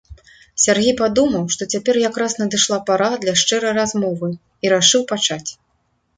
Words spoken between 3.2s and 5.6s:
для шчырай размовы, і рашыў пачаць.